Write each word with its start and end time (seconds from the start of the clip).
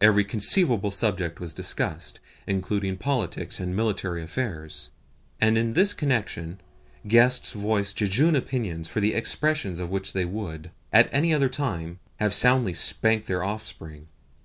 Every 0.00 0.22
conceivable 0.24 0.92
subject 0.92 1.40
was 1.40 1.52
discussed, 1.52 2.20
including 2.46 2.98
politics 2.98 3.58
and 3.58 3.74
military 3.74 4.22
affairs; 4.22 4.90
and 5.40 5.58
in 5.58 5.72
this 5.72 5.92
connection 5.92 6.60
guests 7.08 7.52
voiced 7.52 7.96
jejune 7.98 8.36
opinions 8.36 8.86
for 8.88 9.00
the 9.00 9.12
expression 9.12 9.80
of 9.80 9.90
which 9.90 10.12
they 10.12 10.24
would, 10.24 10.70
at 10.92 11.12
any 11.12 11.34
other 11.34 11.48
time, 11.48 11.98
have 12.20 12.32
soundly 12.32 12.74
spanked 12.74 13.26
their 13.26 13.42
offspring. 13.42 14.06